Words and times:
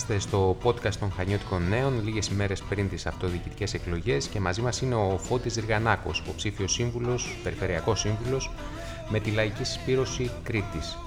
Είμαστε 0.00 0.28
στο 0.28 0.56
podcast 0.62 0.94
των 0.94 1.12
Χανιώτικων 1.12 1.68
Νέων, 1.68 2.04
λίγες 2.04 2.28
ημέρες 2.28 2.62
πριν 2.62 2.88
τις 2.88 3.06
αυτοδιοικητικές 3.06 3.74
εκλογές 3.74 4.26
και 4.26 4.40
μαζί 4.40 4.60
μας 4.60 4.80
είναι 4.80 4.94
ο 4.94 5.18
Φώτης 5.18 5.56
Ργανάκος, 5.56 6.18
υποψήφιο 6.18 6.68
σύμβουλος, 6.68 7.36
περιφερειακός 7.42 8.00
σύμβουλος, 8.00 8.50
με 9.08 9.20
τη 9.20 9.30
Λαϊκή 9.30 9.64
Συσπήρωση 9.64 10.30
Κρήτης, 10.42 10.98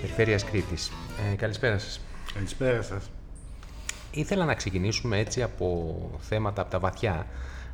Περιφέρειας 0.00 0.44
Κρήτης. 0.44 0.90
Ε, 1.32 1.34
καλησπέρα 1.34 1.78
σας. 1.78 2.00
Καλησπέρα 2.34 2.82
σας. 2.82 3.10
Ήθελα 4.10 4.44
να 4.44 4.54
ξεκινήσουμε 4.54 5.18
έτσι 5.18 5.42
από 5.42 5.96
θέματα 6.20 6.62
από 6.62 6.70
τα 6.70 6.78
βαθιά, 6.78 7.26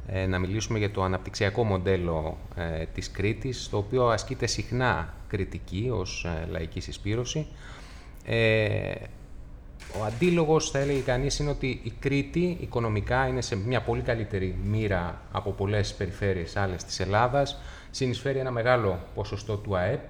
ε, 0.06 0.26
να 0.26 0.38
μιλήσουμε 0.38 0.78
για 0.78 0.90
το 0.90 1.02
αναπτυξιακό 1.02 1.64
μοντέλο 1.64 2.38
ε, 2.56 2.84
της 2.94 3.10
Κρήτης, 3.10 3.68
το 3.68 3.76
οποίο 3.76 4.08
ασκείται 4.08 4.46
συχνά 4.46 5.14
κριτική 5.28 5.90
ως 5.92 6.24
ε, 6.24 6.46
λαϊκή 6.50 6.80
συσπήρωση. 6.80 7.46
Ε, 8.24 8.92
ο 10.00 10.04
αντίλογος, 10.04 10.70
θα 10.70 10.78
έλεγε 10.78 11.00
κανείς, 11.00 11.38
είναι 11.38 11.50
ότι 11.50 11.80
η 11.82 11.92
Κρήτη 12.00 12.56
οικονομικά 12.60 13.26
είναι 13.26 13.40
σε 13.40 13.56
μια 13.56 13.82
πολύ 13.82 14.02
καλύτερη 14.02 14.56
μοίρα 14.64 15.20
από 15.32 15.50
πολλές 15.50 15.94
περιφέρειες 15.94 16.56
άλλες 16.56 16.84
της 16.84 17.00
Ελλάδας. 17.00 17.60
Συνεισφέρει 17.90 18.38
ένα 18.38 18.50
μεγάλο 18.50 18.98
ποσοστό 19.14 19.56
του 19.56 19.76
ΑΕΠ. 19.76 20.00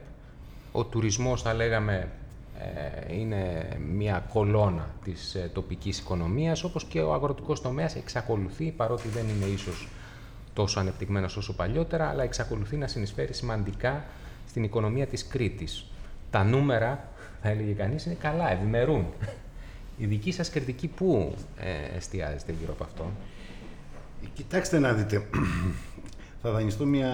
Ο 0.73 0.85
τουρισμός, 0.85 1.43
θα 1.43 1.55
λέγαμε, 1.55 2.09
ε, 3.09 3.15
είναι 3.15 3.69
μια 3.93 4.25
κολόνα 4.33 4.89
της 5.05 5.35
ε, 5.35 5.51
τοπικής 5.53 5.99
οικονομίας, 5.99 6.65
όπως 6.65 6.85
και 6.85 7.01
ο 7.01 7.15
αγροτικός 7.15 7.61
τομέας 7.61 7.97
εξακολουθεί, 7.97 8.71
παρότι 8.71 9.09
δεν 9.09 9.28
είναι 9.28 9.45
ίσως 9.45 9.89
τόσο 10.55 10.81
ανεπτυγμένος 10.81 11.37
όσο 11.37 11.55
παλιότερα, 11.55 12.09
αλλά 12.09 12.23
εξακολουθεί 12.23 12.77
να 12.77 12.87
συνεισφέρει 12.87 13.33
σημαντικά 13.34 14.05
στην 14.49 14.62
οικονομία 14.62 15.06
της 15.06 15.27
Κρήτης. 15.27 15.84
Τα 16.31 16.45
νούμερα, 16.45 17.09
θα 17.43 17.49
έλεγε 17.49 17.73
κανείς, 17.73 18.06
είναι 18.06 18.17
καλά, 18.21 18.53
ευημερούν. 18.53 19.06
Η 19.97 20.07
δική 20.07 20.33
σας 20.33 20.51
κριτική 20.51 20.89
πού 20.89 21.35
ε, 21.57 21.97
εστιάζεται 21.97 22.55
γύρω 22.61 22.73
από 22.73 22.85
αυτό; 22.85 23.11
Κοιτάξτε 24.34 24.79
να 24.79 24.93
δείτε. 24.93 25.27
Θα 26.43 26.51
δανειστώ 26.51 26.87
μια 26.87 27.12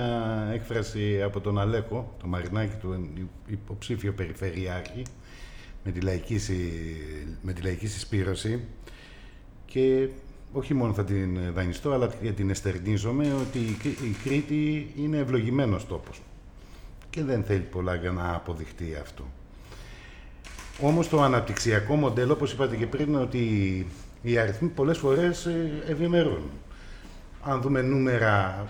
έκφραση 0.53 1.23
από 1.23 1.41
τον 1.41 1.59
Αλέκο, 1.59 2.15
το 2.21 2.27
Μαρινάκη 2.27 2.77
του 2.77 3.09
υποψήφιο 3.47 4.13
περιφερειάρχη, 4.13 5.03
με 5.85 5.91
τη 5.91 6.01
λαϊκή, 6.01 6.41
με 7.43 7.53
τη 7.53 7.63
λαϊκή 7.63 7.87
συσπήρωση 7.87 8.65
και 9.67 10.09
όχι 10.53 10.75
μόνο 10.75 10.93
θα 10.93 11.05
την 11.05 11.53
δανειστώ, 11.53 11.93
αλλά 11.93 12.15
και 12.23 12.33
την 12.33 12.51
εστερνίζομαι 12.51 13.33
ότι 13.33 13.59
η 13.89 14.17
Κρήτη 14.25 14.93
είναι 14.97 15.17
ευλογημένος 15.17 15.87
τόπος 15.87 16.21
και 17.11 17.25
δεν 17.25 17.45
θέλει 17.45 17.63
πολλά 17.63 17.95
για 17.95 18.11
να 18.11 18.35
αποδειχτεί 18.35 18.97
αυτό. 19.01 19.25
Όμως 20.81 21.09
το 21.09 21.23
αναπτυξιακό 21.23 21.95
μοντέλο, 21.95 22.33
όπως 22.33 22.53
είπατε 22.53 22.77
και 22.77 22.87
πριν, 22.87 23.15
ότι 23.15 23.39
οι 24.23 24.39
αριθμοί 24.39 24.69
πολλές 24.69 24.99
φορές 24.99 25.47
ε, 25.47 25.71
ευημερούν. 25.89 26.51
Αν 27.43 27.61
δούμε 27.61 27.83
νούμερα 27.83 28.67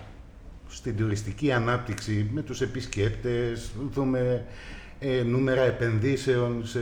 στην 0.69 0.97
τουριστική 0.97 1.51
ανάπτυξη 1.51 2.29
με 2.33 2.41
τους 2.41 2.61
επισκέπτες, 2.61 3.71
δούμε 3.93 4.45
ε, 4.99 5.21
νούμερα 5.23 5.61
επενδύσεων 5.61 6.65
σε 6.65 6.79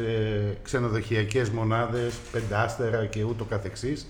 ξενοδοχειακές 0.64 1.50
μονάδες, 1.50 2.14
πεντάστερα 2.31 3.06
και 3.06 3.23
ούτω 3.23 3.44
καθεξής, 3.44 4.08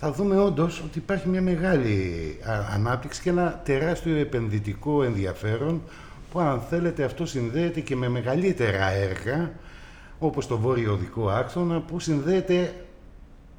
θα 0.00 0.12
δούμε 0.12 0.38
όντως 0.40 0.82
ότι 0.84 0.98
υπάρχει 0.98 1.28
μια 1.28 1.42
μεγάλη 1.42 2.38
ανάπτυξη 2.74 3.22
και 3.22 3.30
ένα 3.30 3.60
τεράστιο 3.64 4.16
επενδυτικό 4.16 5.02
ενδιαφέρον 5.02 5.82
που 6.32 6.40
αν 6.40 6.60
θέλετε 6.60 7.04
αυτό 7.04 7.26
συνδέεται 7.26 7.80
και 7.80 7.96
με 7.96 8.08
μεγαλύτερα 8.08 8.90
έργα 8.90 9.52
όπως 10.22 10.46
το 10.46 10.58
βόρειο 10.58 10.92
οδικό 10.92 11.28
άξονα 11.28 11.80
που 11.80 11.98
συνδέεται 11.98 12.84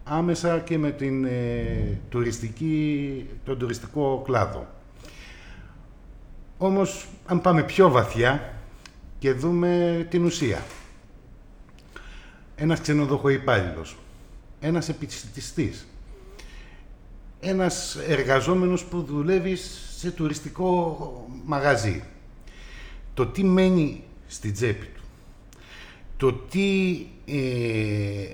άμεσα 0.04 0.60
και 0.60 0.78
με 0.78 0.92
την, 0.92 1.26
ε, 1.26 2.00
τουριστική, 2.10 3.26
τον 3.46 3.58
τουριστικό 3.58 4.22
κλάδο. 4.26 4.68
Όμως, 6.58 7.08
αν 7.26 7.42
πάμε 7.42 7.64
πιο 7.64 7.90
βαθιά 7.90 8.54
και 9.20 9.34
δούμε 9.34 10.06
την 10.10 10.26
ουσία. 10.26 10.64
Ένας 12.56 12.82
ξενοδοχοϊπάλληλος, 12.82 13.98
ένας 14.60 14.90
επιστηστής, 14.90 15.88
ένας 17.40 17.96
εργαζόμενος 18.08 18.84
που 18.86 19.02
δουλεύει 19.02 19.56
σε 19.98 20.12
τουριστικό 20.12 20.98
μαγαζί. 21.46 22.04
Το 23.14 23.26
τι 23.26 23.44
μένει 23.44 24.04
στη 24.28 24.52
τσέπη 24.52 24.86
του 24.86 25.01
το 26.22 26.34
τι 26.34 27.06
ε, 27.26 28.34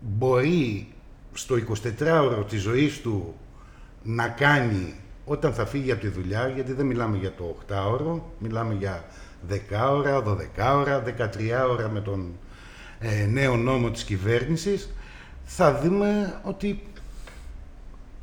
μπορεί 0.00 0.88
στο 1.32 1.54
24ωρο 1.98 2.44
της 2.48 2.60
ζωής 2.60 3.00
του 3.00 3.34
να 4.02 4.28
κάνει 4.28 4.94
όταν 5.24 5.52
θα 5.52 5.66
φύγει 5.66 5.92
από 5.92 6.00
τη 6.00 6.08
δουλειά, 6.08 6.48
γιατί 6.48 6.72
δεν 6.72 6.86
μιλάμε 6.86 7.16
για 7.16 7.32
το 7.32 7.56
8ωρο, 7.68 8.20
μιλάμε 8.38 8.74
για 8.74 9.04
10 9.50 9.54
ώρα, 9.90 10.22
12 10.22 10.36
ώρα, 10.74 11.02
13 11.06 11.68
ώρα 11.70 11.88
με 11.88 12.00
τον 12.00 12.32
ε, 12.98 13.26
νέο 13.26 13.56
νόμο 13.56 13.90
της 13.90 14.04
κυβέρνησης, 14.04 14.90
θα 15.44 15.80
δούμε 15.80 16.40
ότι 16.44 16.82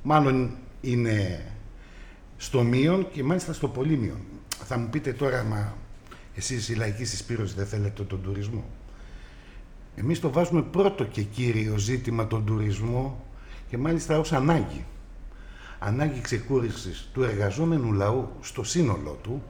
μάλλον 0.04 0.52
είναι 0.82 1.46
στο 2.38 2.64
μείον 2.64 3.08
και 3.12 3.24
μάλιστα 3.24 3.54
στο 3.54 3.68
πολύ 3.68 3.98
μείον. 3.98 4.22
Θα 4.66 4.78
μου 4.78 4.90
πείτε 4.90 5.14
τώρα, 5.14 5.44
μα 5.44 5.76
εσείς 6.38 6.70
η 6.70 6.74
λαϊκή 6.74 7.06
συσπήρωση 7.06 7.53
δεν 7.53 7.66
θέλετε 7.66 8.03
τον 8.03 8.22
τουρισμό. 8.22 8.64
Εμείς 9.96 10.20
το 10.20 10.31
βάζουμε 10.31 10.62
πρώτο 10.62 11.03
και 11.03 11.22
κύριο 11.22 11.78
ζήτημα 11.78 12.28
τον 12.28 12.46
τουρισμό 12.46 13.25
και 13.70 13.78
μάλιστα 13.78 14.20
ως 14.20 14.34
ανάγκη. 14.34 14.86
Ανάγκη 15.80 16.22
ξεκούρησης 16.22 17.09
του 17.14 17.24
εργαζόμενου 17.24 17.94
λαού 17.94 18.30
στο 18.42 18.64
σύνολό 18.64 19.20
του 19.24 19.44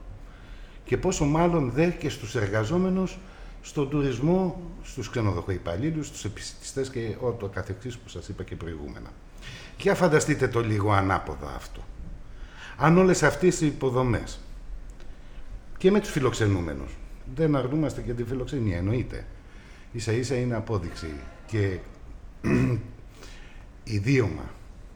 και 0.85 0.97
πόσο 0.97 1.25
μάλλον 1.25 1.71
δε 1.71 1.89
και 1.89 2.09
στους 2.09 2.35
εργαζόμενους 2.35 3.17
στον 3.61 3.89
τουρισμό, 3.89 4.61
στους 4.83 5.09
ξενοδοχοϊπαλλήλους, 5.09 6.07
στους 6.07 6.25
επιστηστές 6.25 6.89
και 6.89 7.15
ό,τι 7.19 7.45
καθεξής 7.47 7.97
που 7.97 8.09
σας 8.09 8.27
είπα 8.27 8.43
και 8.43 8.55
προηγούμενα. 8.55 9.09
Για 9.77 9.95
φανταστείτε 9.95 10.47
το 10.47 10.59
λίγο 10.59 10.91
ανάποδα 10.91 11.53
αυτό. 11.55 11.81
Αν 12.77 12.97
όλες 12.97 13.23
αυτές 13.23 13.61
οι 13.61 13.65
υποδομές 13.65 14.39
και 15.77 15.91
με 15.91 15.99
τους 15.99 16.09
φιλοξενούμενους. 16.09 16.97
Δεν 17.35 17.55
αρνούμαστε 17.55 18.01
και 18.01 18.13
τη 18.13 18.23
φιλοξενία, 18.23 18.77
εννοείται. 18.77 19.25
Ίσα 19.91 20.11
ίσα 20.11 20.35
είναι 20.35 20.55
απόδειξη 20.55 21.13
και 21.45 21.77
ιδίωμα 23.83 24.51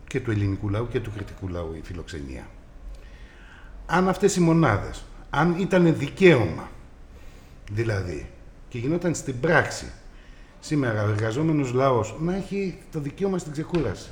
και 0.08 0.20
του 0.20 0.32
ελληνικού 0.32 0.70
λαού 0.70 0.88
και 0.88 1.00
του 1.00 1.12
κριτικού 1.16 1.48
λαού 1.48 1.74
η 1.74 1.82
φιλοξενία. 1.84 2.48
Αν 3.86 4.10
αυτές 4.10 4.36
οι 4.36 4.40
μονάδες, 4.40 5.04
αν 5.30 5.56
ήταν 5.60 5.98
δικαίωμα, 5.98 6.70
δηλαδή, 7.72 8.30
και 8.70 8.78
γινόταν 8.78 9.16
στην 9.16 9.40
πράξη, 9.40 9.92
σήμερα 10.60 11.04
ο 11.04 11.10
εργαζόμενος 11.10 11.74
λαός 11.74 12.16
να 12.20 12.36
έχει 12.36 12.78
το 12.92 13.00
δικαίωμα 13.00 13.38
στην 13.38 13.52
ξεκούραση, 13.52 14.10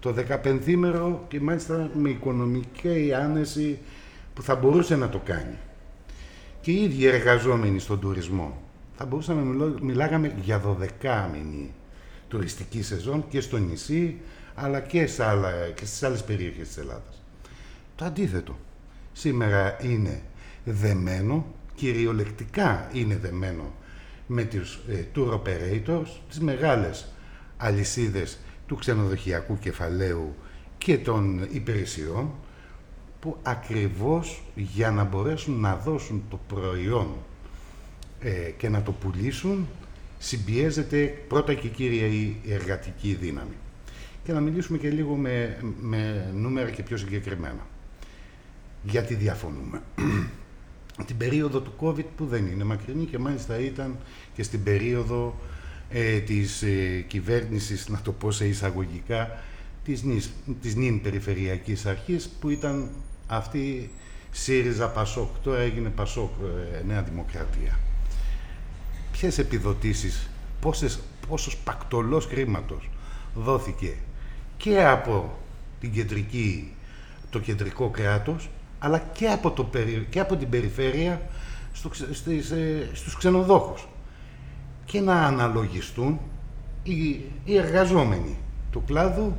το 0.00 0.14
15 0.44 1.18
και 1.28 1.40
μάλιστα 1.40 1.90
με 1.94 2.08
οικονομική 2.08 3.12
άνεση 3.14 3.78
που 4.34 4.42
θα 4.42 4.56
μπορούσε 4.56 4.96
να 4.96 5.08
το 5.08 5.18
κάνει 5.18 5.58
και 6.62 6.70
οι 6.70 6.82
ίδιοι 6.82 7.06
εργαζόμενοι 7.06 7.78
στον 7.78 8.00
τουρισμό. 8.00 8.62
Θα 8.96 9.06
μπορούσαμε 9.06 9.64
να 9.64 9.74
μιλάγαμε 9.80 10.34
για 10.42 10.62
12 11.02 11.28
μήνυ 11.32 11.70
τουριστική 12.28 12.82
σεζόν 12.82 13.24
και 13.28 13.40
στο 13.40 13.56
νησί, 13.56 14.16
αλλά 14.54 14.80
και, 14.80 15.06
σε 15.06 15.24
άλλα, 15.24 15.50
και 15.74 15.86
στις 15.86 16.02
άλλες 16.02 16.24
περιοχές 16.24 16.66
της 16.66 16.76
Ελλάδας. 16.76 17.22
Το 17.96 18.04
αντίθετο. 18.04 18.58
Σήμερα 19.12 19.76
είναι 19.82 20.22
δεμένο, 20.64 21.46
κυριολεκτικά 21.74 22.88
είναι 22.92 23.16
δεμένο 23.16 23.74
με 24.26 24.44
τους 24.44 24.80
ε, 24.88 25.04
tour 25.16 25.40
operators, 25.40 26.06
τις 26.28 26.40
μεγάλες 26.40 27.08
αλυσίδες 27.56 28.38
του 28.66 28.76
ξενοδοχειακού 28.76 29.58
κεφαλαίου 29.58 30.34
και 30.78 30.98
των 30.98 31.48
υπηρεσιών, 31.50 32.30
που 33.22 33.36
ακριβώς 33.42 34.42
για 34.54 34.90
να 34.90 35.04
μπορέσουν 35.04 35.60
να 35.60 35.76
δώσουν 35.76 36.22
το 36.30 36.40
προϊόν 36.48 37.08
ε, 38.20 38.30
και 38.30 38.68
να 38.68 38.82
το 38.82 38.92
πουλήσουν 38.92 39.68
συμπιέζεται 40.18 41.24
πρώτα 41.28 41.54
και 41.54 41.68
κύρια 41.68 42.06
η 42.06 42.36
εργατική 42.48 43.14
δύναμη. 43.14 43.54
Και 44.24 44.32
να 44.32 44.40
μιλήσουμε 44.40 44.78
και 44.78 44.90
λίγο 44.90 45.14
με, 45.14 45.56
με 45.80 46.32
νούμερα 46.34 46.70
και 46.70 46.82
πιο 46.82 46.96
συγκεκριμένα. 46.96 47.66
Γιατί 48.82 49.14
διαφωνούμε. 49.14 49.82
Την 51.06 51.16
περίοδο 51.16 51.60
του 51.60 51.72
COVID 51.80 52.04
που 52.16 52.26
δεν 52.26 52.46
είναι 52.46 52.64
μακρινή 52.64 53.04
και 53.04 53.18
μάλιστα 53.18 53.58
ήταν 53.58 53.96
και 54.34 54.42
στην 54.42 54.62
περίοδο 54.62 55.40
ε, 55.90 56.18
της 56.18 56.62
ε, 56.62 57.04
κυβέρνησης, 57.08 57.88
να 57.88 58.00
το 58.00 58.12
πω 58.12 58.30
σε 58.30 58.46
εισαγωγικά, 58.46 59.42
της, 59.84 60.04
της 60.60 60.74
νυν 60.76 61.00
περιφερειακής 61.00 61.86
αρχής 61.86 62.28
που 62.28 62.48
ήταν 62.48 62.90
αυτή 63.26 63.90
ΣΥΡΙΖΑ 64.30 64.88
Πασόκ, 64.88 65.28
τώρα 65.42 65.58
έγινε 65.58 65.88
Πασόκ 65.88 66.30
ε, 66.80 66.82
Νέα 66.86 67.02
Δημοκρατία. 67.02 67.78
Ποιες 69.12 69.38
επιδοτήσεις, 69.38 70.30
πόσες 70.60 71.00
πόσος 71.28 71.56
πακτολός 71.56 72.26
χρήματος 72.26 72.90
δόθηκε 73.34 73.94
και 74.56 74.84
από 74.84 75.38
την 75.80 75.92
κεντρική, 75.92 76.72
το 77.30 77.38
κεντρικό 77.38 77.88
κράτος, 77.88 78.48
αλλά 78.78 78.98
και 78.98 79.26
από, 79.26 79.50
το, 79.50 79.70
και 80.10 80.20
από 80.20 80.36
την 80.36 80.48
περιφέρεια 80.48 81.20
στο, 81.72 81.90
στις, 82.12 82.50
ε, 82.50 82.90
στους 82.92 83.16
ξενοδόχους. 83.16 83.86
Και 84.84 85.00
να 85.00 85.26
αναλογιστούν 85.26 86.18
οι, 86.82 87.00
οι 87.44 87.56
εργαζόμενοι 87.56 88.36
του 88.72 88.82
κλάδου 88.86 89.36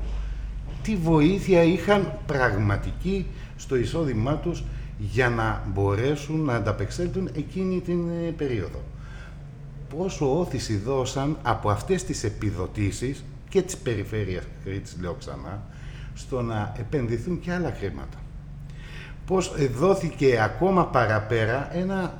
τι 0.82 0.96
βοήθεια 0.96 1.64
είχαν 1.64 2.20
πραγματική 2.26 3.26
στο 3.56 3.76
εισόδημά 3.76 4.36
τους 4.36 4.64
για 4.98 5.30
να 5.30 5.64
μπορέσουν 5.74 6.40
να 6.40 6.56
ανταπεξέλθουν 6.56 7.30
εκείνη 7.36 7.82
την 7.82 8.10
ε, 8.10 8.32
περίοδο. 8.32 8.82
Πόσο 9.98 10.40
όθηση 10.40 10.78
δώσαν 10.78 11.38
από 11.44 11.70
αυτές 11.70 12.04
τις 12.04 12.24
επιδοτήσεις 12.24 13.24
και 13.50 13.62
της 13.62 13.78
περιφέρειας 13.78 14.44
Κρήτης, 14.64 14.98
λέω 15.02 15.14
ξανά, 15.14 15.64
στο 16.14 16.42
να 16.42 16.74
επενδυθούν 16.80 17.40
και 17.40 17.54
άλλα 17.54 17.76
χρήματα. 17.80 18.18
Πώς 19.26 19.54
δόθηκε 19.78 20.42
ακόμα 20.42 20.88
παραπέρα 20.88 21.76
ένα, 21.76 22.20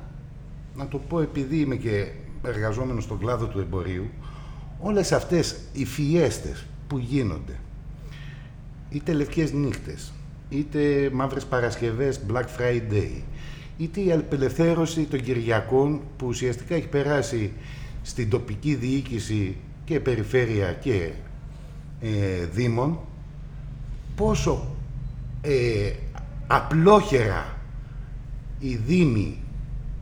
να 0.76 0.88
το 0.88 0.98
πω 0.98 1.20
επειδή 1.20 1.60
είμαι 1.60 1.76
και 1.76 2.06
εργαζόμενος 2.42 3.04
στον 3.04 3.18
κλάδο 3.18 3.46
του 3.46 3.58
εμπορίου, 3.58 4.10
όλες 4.80 5.12
αυτές 5.12 5.56
οι 5.72 5.84
φιέστες 5.84 6.66
που 6.86 6.98
γίνονται, 6.98 7.58
είτε 8.90 9.12
λευκές 9.12 9.52
νύχτες, 9.52 10.12
είτε 10.54 11.10
μαύρες 11.12 11.44
Παρασκευές, 11.44 12.20
Black 12.32 12.44
Friday, 12.58 13.20
είτε 13.76 14.00
η 14.00 14.12
απελευθέρωση 14.12 15.02
των 15.02 15.22
Κυριακών 15.22 16.00
που 16.16 16.26
ουσιαστικά 16.26 16.74
έχει 16.74 16.88
περάσει 16.88 17.52
στην 18.02 18.30
τοπική 18.30 18.74
διοίκηση 18.74 19.56
και 19.84 20.00
περιφέρεια 20.00 20.72
και 20.72 21.10
ε, 22.00 22.44
δήμων, 22.52 22.98
πόσο 24.16 24.76
ε, 25.40 25.92
απλόχερα 26.46 27.56
οι 28.58 28.74
δήμοι 28.74 29.38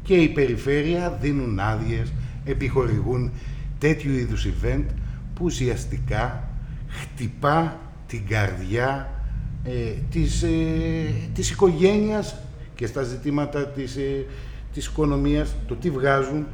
και 0.02 0.14
η 0.14 0.28
περιφέρεια 0.28 1.19
δίνουν 1.20 1.60
άδειες, 1.60 2.12
επιχορηγούν 2.44 3.31
τέτοιου 3.78 4.12
είδους 4.12 4.46
event 4.46 4.84
που 5.34 5.44
ουσιαστικά 5.44 6.48
χτυπά 6.88 7.81
την 8.06 8.26
καρδιά 8.28 9.21
ε, 9.64 9.92
της, 10.10 10.42
ε, 10.42 10.48
της 11.34 11.50
οικογένειας 11.50 12.36
και 12.74 12.86
στα 12.86 13.02
ζητήματα 13.02 13.66
της, 13.66 13.96
ε, 13.96 14.26
της 14.72 14.86
οικονομίας, 14.86 15.54
το 15.66 15.74
τι 15.74 15.90
βγάζουν 15.90 16.46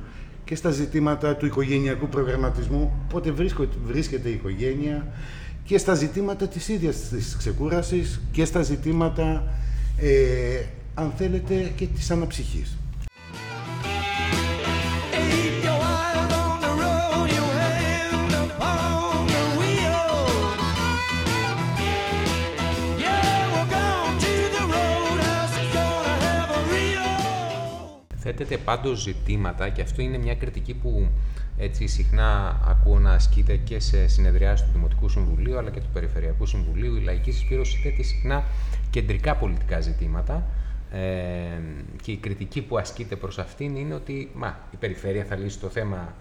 και 0.45 0.55
στα 0.55 0.71
ζητήματα 0.71 1.37
του 1.37 1.47
οικογενειακού 1.47 2.09
προγραμματισμού, 2.09 2.93
πότε 3.13 3.35
βρίσκεται 3.87 4.29
η 4.29 4.33
οικογένεια 4.33 5.07
και 5.65 5.79
στα 5.79 5.95
ζητήματα 5.95 6.49
της 6.49 6.69
ίδιας 6.69 6.97
της 7.09 7.37
ξεκούρασης 7.39 8.21
και 8.33 8.45
στα 8.45 8.63
ζητήματα, 8.63 9.45
ε, 9.97 10.63
αν 10.95 11.13
θέλετε, 11.17 11.73
και 11.77 11.87
της 11.87 12.11
αναψυχής. 12.11 12.77
Θέτεται 28.39 28.63
πάντως 28.63 29.03
ζητήματα 29.03 29.69
και 29.69 29.83
αυτό 29.83 30.03
είναι 30.03 30.19
μια 30.19 30.35
κριτική 30.35 30.75
που 30.75 31.09
έτσι 31.59 31.87
συχνά 31.87 32.61
ακούω 32.67 32.99
να 32.99 33.13
ασκείται 33.13 33.57
και 33.57 33.81
σε 33.81 34.09
συνεδριάσεις 34.09 34.67
του 34.67 34.73
Δημοτικού 34.73 35.09
Συμβουλίου 35.09 35.59
αλλά 35.59 35.71
και 35.71 35.81
του 35.81 35.89
Περιφερειακού 35.93 36.47
Συμβουλίου. 36.47 36.97
Η 36.97 37.01
λαϊκή 37.01 37.31
συσπήρωση 37.31 37.79
θέτει 37.83 38.03
συχνά 38.03 38.45
κεντρικά 38.91 39.37
πολιτικά 39.37 39.81
ζητήματα 39.81 40.47
ε, 40.93 40.99
και 42.03 42.13
η 42.13 42.17
κριτική 42.17 42.63
που 42.63 42.79
ασκείται 42.79 43.17
προς 43.17 43.39
αυτήν 43.39 43.77
είναι 43.77 43.95
ότι 43.95 44.31
μα, 44.35 44.59
η 44.73 44.77
περιφέρεια 44.77 45.25
θα 45.25 45.37
λύσει 45.37 45.59
το 45.59 45.69
θέμα 45.69 46.15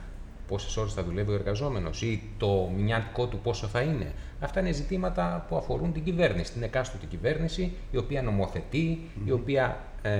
πόσες 0.47 0.77
ώρες 0.77 0.93
θα 0.93 1.03
δουλεύει 1.03 1.31
ο 1.31 1.33
εργαζόμενος 1.33 2.01
ή 2.01 2.21
το 2.37 2.71
μηνιάτικό 2.75 3.27
του 3.27 3.39
πόσο 3.39 3.67
θα 3.67 3.81
είναι. 3.81 4.11
Αυτά 4.39 4.59
είναι 4.59 4.71
ζητήματα 4.71 5.45
που 5.49 5.57
αφορούν 5.57 5.93
την 5.93 6.03
κυβέρνηση, 6.03 6.51
την 6.51 6.63
εκάστοτε 6.63 7.05
κυβέρνηση, 7.05 7.73
η 7.91 7.97
οποία 7.97 8.21
νομοθετεί, 8.21 8.99
η 9.25 9.31
οποία 9.31 9.79
ε, 10.01 10.11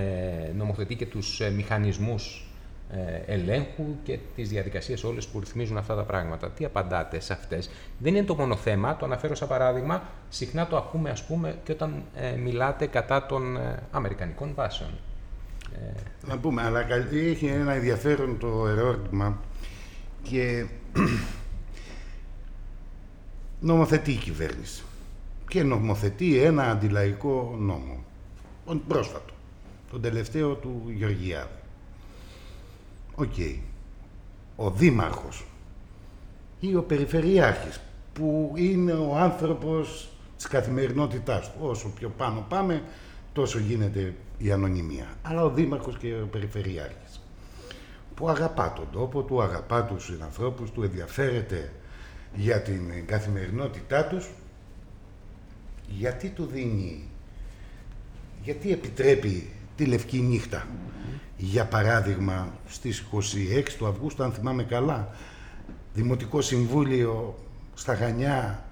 νομοθετεί 0.57 0.95
και 0.95 1.05
τους 1.05 1.41
ε, 1.41 1.49
μηχανισμούς 1.49 2.47
ε, 2.91 3.33
ελέγχου 3.33 3.85
και 4.03 4.19
τις 4.35 4.49
διαδικασίες 4.49 5.03
όλες 5.03 5.27
που 5.27 5.39
ρυθμίζουν 5.39 5.77
αυτά 5.77 5.95
τα 5.95 6.03
πράγματα. 6.03 6.49
Τι 6.49 6.65
απαντάτε 6.65 7.19
σε 7.19 7.33
αυτές; 7.33 7.69
Δεν 7.99 8.15
είναι 8.15 8.25
το 8.25 8.35
μόνο 8.35 8.55
θέμα, 8.55 8.97
το 8.97 9.05
αναφέρω 9.05 9.35
σαν 9.35 9.47
παράδειγμα, 9.47 10.03
συχνά 10.29 10.67
το 10.67 10.77
ακούμε 10.77 11.09
ας 11.09 11.23
πούμε 11.23 11.57
και 11.63 11.71
όταν 11.71 12.03
ε, 12.15 12.31
μιλάτε 12.31 12.85
κατά 12.85 13.25
των 13.25 13.57
ε, 13.57 13.83
Αμερικανικών 13.91 14.51
βάσεων. 14.55 14.89
Να 16.27 16.37
πούμε, 16.37 16.61
αλλά 16.61 16.85
έχει 17.11 17.45
ένα 17.45 17.73
ενδιαφέρον 17.73 18.37
το 18.37 18.67
ερώτημα 18.67 19.37
και 20.29 20.65
νομοθετεί 23.59 24.11
η 24.11 24.15
κυβέρνηση. 24.15 24.83
Και 25.47 25.63
νομοθετεί 25.63 26.37
ένα 26.37 26.69
αντιλαϊκό 26.69 27.55
νόμο. 27.59 28.03
Πρόσφατο. 28.87 29.33
Τον 29.91 30.01
τελευταίο 30.01 30.53
του 30.53 30.83
Γεωργιάδη. 30.95 31.59
Οκ. 33.15 33.35
Ο 34.55 34.71
Δήμαρχος 34.71 35.45
ή 36.59 36.75
ο 36.75 36.83
Περιφερειάρχης 36.83 37.79
που 38.13 38.53
είναι 38.55 38.93
ο 38.93 39.15
άνθρωπος 39.17 40.09
της 40.35 40.47
καθημερινότητάς 40.47 41.51
του. 41.51 41.57
Όσο 41.61 41.89
πιο 41.89 42.09
πάνω 42.17 42.45
πάμε, 42.49 42.83
τόσο 43.33 43.59
γίνεται 43.59 44.13
η 44.37 44.51
ανωνυμία. 44.51 45.05
Αλλά 45.21 45.43
ο 45.43 45.49
Δήμαρχος 45.49 45.97
και 45.97 46.13
ο 46.13 46.27
Περιφερειάρχης 46.31 47.21
που 48.17 48.29
αγαπά 48.29 48.73
τον 48.73 48.87
τόπο 48.91 49.21
του, 49.21 49.41
αγαπά 49.41 49.83
τους 49.83 50.03
συνανθρώπους 50.05 50.71
του, 50.71 50.83
ενδιαφέρεται 50.83 51.71
για 52.35 52.61
την 52.61 53.05
καθημερινότητά 53.05 54.05
τους, 54.05 54.29
γιατί 55.87 56.29
του 56.29 56.45
δίνει, 56.45 57.09
γιατί 58.43 58.71
επιτρέπει 58.71 59.49
τη 59.75 59.85
Λευκή 59.85 60.19
Νύχτα. 60.19 60.67
Για 61.37 61.65
παράδειγμα, 61.65 62.53
στις 62.67 62.99
26 62.99 63.75
του 63.77 63.87
Αυγούστου, 63.87 64.23
αν 64.23 64.31
θυμάμαι 64.31 64.63
καλά, 64.63 65.15
Δημοτικό 65.93 66.41
Συμβούλιο 66.41 67.37
στα 67.73 67.95
Χανιά, 67.95 68.65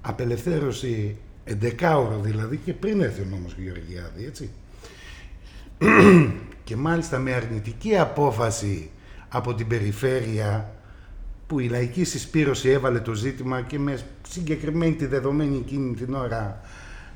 απελευθέρωση 0.00 1.16
11 1.80 2.20
δηλαδή 2.20 2.56
και 2.56 2.72
πριν 2.72 3.00
έρθει 3.00 3.20
ο 3.20 3.26
νόμος 3.30 3.54
Γεωργιάδη, 3.58 4.24
έτσι. 4.24 4.50
Και 6.64 6.76
μάλιστα 6.76 7.18
με 7.18 7.32
αρνητική 7.32 7.96
απόφαση 7.98 8.90
από 9.28 9.54
την 9.54 9.66
περιφέρεια 9.66 10.70
που 11.46 11.58
η 11.60 11.68
λαϊκή 11.68 12.04
συσπήρωση 12.04 12.68
έβαλε 12.68 13.00
το 13.00 13.14
ζήτημα 13.14 13.60
και 13.60 13.78
με 13.78 13.98
συγκεκριμένη 14.28 14.94
τη 14.94 15.06
δεδομένη 15.06 15.56
εκείνη 15.56 15.94
την 15.94 16.14
ώρα 16.14 16.60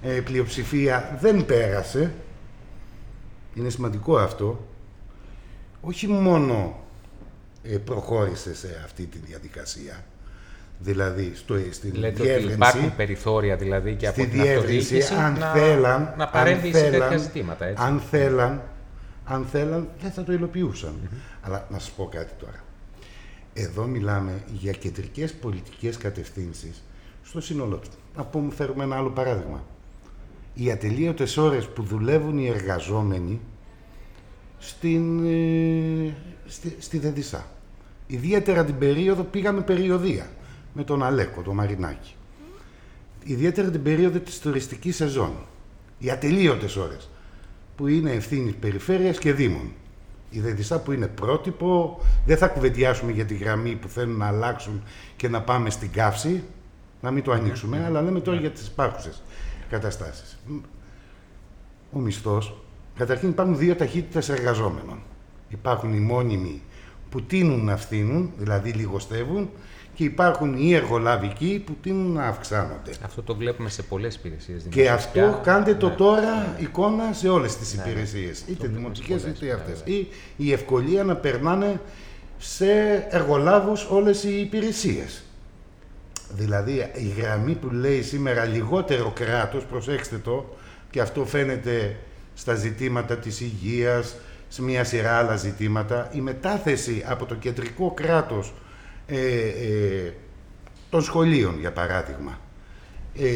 ε, 0.03 0.21
πλειοψηφία 0.21 1.19
δεν 1.21 1.47
πέρασε. 1.47 2.13
Είναι 3.55 3.69
σημαντικό 3.69 4.17
αυτό. 4.17 4.67
Όχι 5.81 6.09
μόνο 6.09 6.81
ε, 7.63 7.77
προχώρησε 7.77 8.55
σε 8.55 8.81
αυτή 8.85 9.05
τη 9.05 9.19
διαδικασία, 9.19 10.05
δηλαδή 10.79 11.33
στο, 11.35 11.55
στην 11.71 11.95
Λέτε 11.95 12.23
διεύρυνση. 12.23 12.45
Ότι 12.47 12.55
υπάρχουν 12.55 12.97
περιθώρια 12.97 13.57
δηλαδή 13.57 13.95
και 13.95 14.07
από 14.07 14.27
την 14.27 14.41
αυτοδιοίκηση 14.41 15.15
αν 15.15 15.39
να, 15.39 15.53
θέλαν, 15.53 16.15
να 16.17 16.29
παρέμβει 16.29 16.73
σε 16.73 16.91
τέτοια 16.91 17.17
ζητήματα. 17.17 17.65
Έτσι. 17.65 17.83
Αν 17.83 18.01
θέλαν, 18.11 18.63
αν 19.29 19.45
θέλαν, 19.45 19.89
δεν 20.01 20.11
θα 20.11 20.25
το 20.25 20.33
υλοποιούσαν. 20.33 20.95
Αλλά 21.43 21.67
να 21.71 21.79
σας 21.79 21.91
πω 21.91 22.09
κάτι 22.11 22.33
τώρα. 22.39 22.65
Εδώ 23.55 23.87
μιλάμε 23.87 24.43
για 24.53 24.73
κεντρικές 24.73 25.35
πολιτικές 25.35 25.97
κατευθύνσεις 25.97 26.83
στο 27.23 27.41
σύνολό 27.41 27.77
του. 27.77 27.89
Να 28.17 28.25
πούμε, 28.25 28.53
φέρουμε 28.53 28.85
ένα 28.85 28.97
άλλο 28.97 29.11
παράδειγμα. 29.11 29.65
Οι 30.55 30.71
ατελείωτες 30.71 31.37
ώρες 31.37 31.67
που 31.67 31.83
δουλεύουν 31.83 32.39
οι 32.39 32.47
εργαζόμενοι 32.47 33.41
στην, 34.59 35.27
ε, 35.27 36.15
στη, 36.47 36.77
στη 36.79 36.99
Δεδισά. 36.99 37.47
Ιδιαίτερα 38.07 38.65
την 38.65 38.79
περίοδο 38.79 39.23
πήγαμε 39.23 39.61
περιοδία 39.61 40.31
με 40.73 40.85
τον 40.85 41.03
Αλέκο, 41.03 41.43
τον 41.43 41.55
Μαρινάκη. 41.55 42.15
Ιδιαίτερα 43.25 43.71
την 43.71 43.83
περίοδο 43.83 44.19
της 44.19 44.41
τουριστικής 44.41 44.97
σεζόν. 44.97 45.33
Οι 45.99 46.11
ατελείωτες 46.11 46.77
ώρες 46.77 47.09
που 47.77 47.87
είναι 47.87 48.11
ευθύνη 48.11 48.53
περιφέρειας 48.53 49.19
και 49.19 49.33
δήμων. 49.33 49.73
Η 50.31 50.41
ΔΕΔΙΣΑ 50.41 50.81
που 50.81 50.93
είναι 50.93 51.07
πρότυπο, 51.07 52.01
δεν 52.27 52.37
θα 52.37 52.49
κουβεντιάσουμε 52.49 53.13
για 53.13 53.25
τη 53.25 53.35
γραμμή 53.35 53.75
που 53.75 53.89
θέλουν 53.89 54.17
να 54.17 54.27
αλλάξουν 54.27 54.83
και 55.17 55.29
να 55.29 55.43
πάμε 55.43 55.71
στην 55.71 55.91
καύση, 55.91 56.43
να 57.01 57.11
μην 57.11 57.23
το 57.23 57.33
ανοίξουμε, 57.33 57.85
αλλά 57.85 58.03
λέμε 58.03 58.21
τώρα 58.21 58.39
για 58.39 58.51
τις 58.51 58.67
υπάρχουσες 58.67 59.23
καταστάσεις. 59.71 60.39
Ο 61.93 61.99
μισθός, 61.99 62.57
καταρχήν 62.97 63.29
υπάρχουν 63.29 63.57
δύο 63.57 63.75
ταχύτητες 63.75 64.29
εργαζόμενων. 64.29 64.99
Υπάρχουν 65.49 65.95
οι 65.95 66.01
μόνιμοι 66.01 66.63
που 67.11 67.23
τείνουν 67.23 67.65
να 67.65 67.77
φθήνουν, 67.77 68.31
δηλαδή 68.39 68.71
λιγοστεύουν, 68.71 69.51
και 69.97 70.05
υπάρχουν 70.05 70.55
οι 70.57 70.75
εργολαβικοί 70.75 71.63
που 71.67 71.77
τείνουν 71.83 72.13
να 72.13 72.27
αυξάνονται. 72.27 72.91
Αυτό 73.05 73.23
το 73.23 73.35
βλέπουμε 73.35 73.69
σε 73.69 73.83
πολλές 73.83 74.15
υπηρεσίες. 74.15 74.63
Και 74.69 74.91
αυτό 74.91 75.41
κάντε 75.43 75.75
το 75.75 75.89
ναι. 75.89 75.95
τώρα 75.95 76.35
ναι. 76.35 76.57
εικόνα 76.59 77.13
σε 77.13 77.29
όλες 77.29 77.57
τις 77.57 77.75
ναι. 77.75 77.83
υπηρεσίες, 77.83 78.43
είτε 78.47 78.67
δημοτικές 78.67 79.23
είτε 79.23 79.53
αυτές. 79.53 79.83
Ή 79.85 80.09
η 80.37 80.53
ευκολία 80.53 81.05
να 81.05 81.17
περνάνε 81.17 81.81
σε 82.39 82.67
εργολάβους 83.11 83.87
όλες 83.91 84.25
οι 84.25 84.41
υπηρεσίες. 84.41 85.23
Δηλαδή 86.31 86.91
η 86.95 87.15
γραμμή 87.21 87.53
που 87.53 87.71
λέει 87.71 88.03
σήμερα 88.03 88.45
λιγότερο 88.45 89.13
κράτος, 89.15 89.65
προσέξτε 89.65 90.19
το, 90.19 90.57
και 90.91 91.01
αυτό 91.01 91.25
φαίνεται 91.25 91.97
στα 92.35 92.55
ζητήματα 92.55 93.17
της 93.17 93.41
υγείας, 93.41 94.17
σε 94.49 94.63
μια 94.63 94.85
σειρά 94.85 95.19
άλλα 95.19 95.37
ζητήματα, 95.37 96.11
η 96.13 96.21
μετάθεση 96.21 97.05
από 97.07 97.25
το 97.25 97.35
κεντρικό 97.35 97.91
κράτος 97.91 98.53
ε, 99.07 99.19
ε, 99.19 100.13
των 100.91 101.03
σχολείων, 101.03 101.59
για 101.61 101.73
παράδειγμα, 101.73 102.39
ε, 103.19 103.27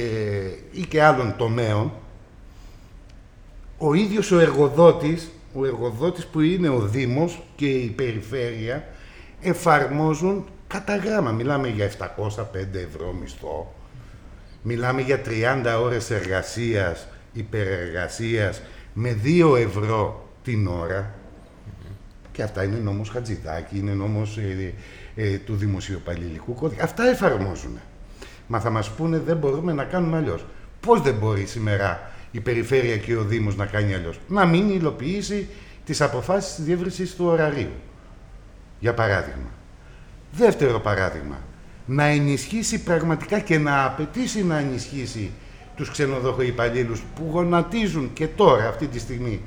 ή 0.73 0.81
και 0.89 1.03
άλλων 1.03 1.35
τομέων, 1.37 1.93
ο 3.79 3.95
ίδιος 3.95 4.31
ο 4.31 4.39
εργοδότης, 4.39 5.31
ο 5.55 5.67
εργοδότης 5.67 6.27
που 6.27 6.41
είναι 6.41 6.69
ο 6.69 6.81
Δήμος 6.81 7.43
και 7.57 7.69
η 7.69 7.89
Περιφέρεια, 7.89 8.89
εφαρμόζουν 9.41 10.45
κατά 10.67 10.97
γράμμα. 10.97 11.31
Μιλάμε 11.31 11.69
για 11.69 11.85
705 11.85 12.79
ευρώ 12.79 13.13
μισθό, 13.13 13.75
μιλάμε 14.63 15.01
για 15.01 15.23
30 15.23 15.81
ώρες 15.83 16.11
εργασίας, 16.11 17.09
υπερεργασίας, 17.33 18.63
με 18.93 19.13
2 19.13 19.57
ευρώ 19.57 20.29
την 20.45 20.67
ώρα. 20.67 21.15
Και 22.33 22.43
αυτά 22.43 22.65
είναι 22.65 22.77
νόμος 22.77 23.09
Χατζηδάκη, 23.09 23.79
είναι 23.79 23.93
νόμος 23.93 24.39
ε, 25.21 25.33
ε, 25.33 25.39
του 25.39 25.55
Δημοσιοπαλληλικού 25.57 26.55
Κώδικα. 26.55 26.85
Αυτά 26.85 27.09
εφαρμόζουν. 27.09 27.79
Μα 28.47 28.61
θα 28.61 28.71
μας 28.71 28.91
πούνε 28.91 29.19
δεν 29.19 29.37
μπορούμε 29.37 29.73
να 29.73 29.85
κάνουμε 29.85 30.17
αλλιώς. 30.17 30.45
Πώς 30.81 31.01
δεν 31.01 31.15
μπορεί 31.15 31.47
σήμερα 31.47 32.11
η 32.31 32.41
Περιφέρεια 32.41 32.97
και 32.97 33.17
ο 33.17 33.25
Δήμος 33.25 33.57
να 33.57 33.67
κάνει 33.67 33.95
αλλιώς; 33.95 34.19
Να 34.29 34.45
μην 34.45 34.71
υλοποιήσει 34.71 35.49
τις 35.85 36.01
αποφάσεις 36.01 36.55
της 36.55 36.65
διεύρυνσης 36.65 37.15
του 37.15 37.25
ωραρίου. 37.25 37.73
Για 38.81 38.95
παράδειγμα. 38.95 39.51
Δεύτερο 40.33 40.81
παράδειγμα. 40.81 41.39
Να 41.87 42.05
ενισχύσει 42.05 42.83
πραγματικά 42.83 43.39
και 43.41 43.59
να 43.59 43.85
απαιτήσει 43.85 44.45
να 44.45 44.59
ενισχύσει 44.59 45.31
τους 45.77 45.91
ξενοδοχοϊπαλλήλους 45.91 47.03
που 47.15 47.29
γονατίζουν 47.33 48.13
και 48.13 48.27
τώρα 48.27 48.69
αυτή 48.69 48.87
τη 48.87 48.99
στιγμή 48.99 49.41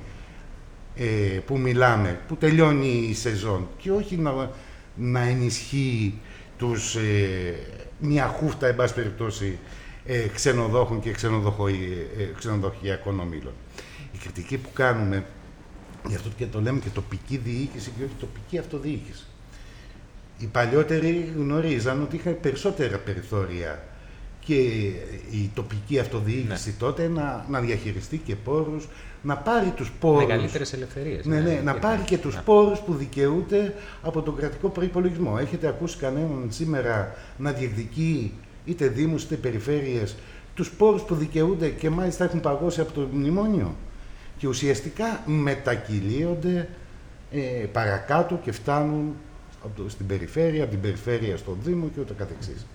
ε, 0.95 1.05
που 1.45 1.57
μιλάμε, 1.57 2.19
που 2.27 2.35
τελειώνει 2.35 3.07
η 3.09 3.13
σεζόν 3.13 3.67
και 3.77 3.91
όχι 3.91 4.17
να, 4.17 4.49
να 4.95 5.19
ενισχύει 5.19 6.19
τους, 6.57 6.95
ε, 6.95 7.55
μια 7.99 8.27
χούφτα, 8.27 8.67
εν 8.67 8.75
πάση 8.75 8.93
περιπτώσει, 8.93 9.59
ε, 10.05 10.27
ξενοδόχων 10.27 11.01
και 11.01 11.09
ε, 11.09 11.13
ξενοδοχειακών 12.37 13.19
ομίλων. 13.19 13.53
Η 14.11 14.17
κριτική 14.17 14.57
που 14.57 14.69
κάνουμε, 14.73 15.25
γι' 16.07 16.15
αυτό 16.15 16.29
και 16.37 16.45
το 16.45 16.61
λέμε 16.61 16.79
και 16.79 16.89
τοπική 16.89 17.37
διοίκηση 17.37 17.91
και 17.97 18.03
όχι 18.03 18.13
τοπική 18.19 18.57
αυτοδιοίκηση. 18.57 19.23
Οι 20.37 20.45
παλιότεροι 20.45 21.33
γνωρίζαν 21.37 22.01
ότι 22.01 22.15
είχαν 22.15 22.37
περισσότερα 22.41 22.97
περιθώρια 22.97 23.83
και 24.45 24.53
η 25.31 25.51
τοπική 25.53 25.99
αυτοδιοίκηση 25.99 26.69
ναι. 26.69 26.75
τότε 26.79 27.07
να, 27.07 27.45
να 27.49 27.59
διαχειριστεί 27.59 28.17
και 28.17 28.35
πόρους, 28.35 28.87
να 29.21 29.37
πάρει 29.37 29.69
τους 29.69 29.91
πόρους... 29.99 30.27
Μεγαλύτερες 30.27 30.73
ελευθερίες. 30.73 31.25
Ναι, 31.25 31.39
ναι, 31.39 31.61
να 31.63 31.73
πάρει 31.73 32.01
και 32.01 32.17
τους 32.17 32.35
ναι. 32.35 32.41
πόρους 32.41 32.79
που 32.79 32.93
δικαιούται 32.93 33.73
από 34.01 34.21
τον 34.21 34.35
κρατικό 34.35 34.69
προϋπολογισμό. 34.69 35.37
Έχετε 35.39 35.67
ακούσει 35.67 35.97
κανέναν 35.97 36.47
σήμερα 36.49 37.15
να 37.37 37.51
διεκδικεί 37.51 38.33
είτε 38.65 38.87
δήμους 38.87 39.23
είτε 39.23 39.35
περιφέρειες 39.35 40.15
τους 40.55 40.71
πόρους 40.71 41.01
που 41.01 41.15
δικαιούνται 41.15 41.69
και 41.69 41.89
μάλιστα 41.89 42.23
έχουν 42.23 42.39
παγώσει 42.39 42.81
από 42.81 42.91
το 42.91 43.07
μνημόνιο; 43.11 43.75
Και 44.37 44.47
ουσιαστικά 44.47 45.23
μετακυλίονται 45.25 46.69
ε, 47.31 47.65
παρακάτω 47.71 48.39
και 48.43 48.51
φτάνουν 48.51 49.15
στην 49.87 50.07
περιφέρεια, 50.07 50.63
από 50.63 50.71
την 50.71 50.81
περιφέρεια 50.81 51.37
στον 51.37 51.57
Δήμο 51.63 51.89
και 51.93 51.99
ούτω 51.99 52.13
καθεξής. 52.13 52.65